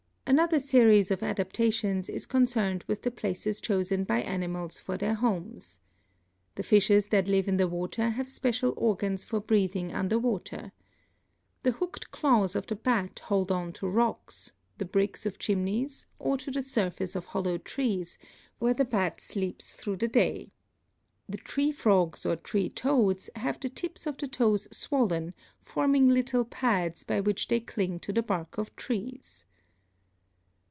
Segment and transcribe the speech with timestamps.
[0.27, 5.81] Another series of adaptations is concerned with the places chosen by animals for their homes.
[6.55, 10.71] The fishes that live in the water have special organs for breathing under water.
[11.63, 16.37] The hooked claws of the bat hold on to rocks, the bricks of chimneys or
[16.37, 18.17] to the surface of hollow trees,
[18.57, 20.53] where the bat sleeps through the day.
[21.27, 26.45] The tree frogs or tree toads have the tips of the toes swollen, forming little
[26.45, 29.45] pads by which they cling to the bark of trees.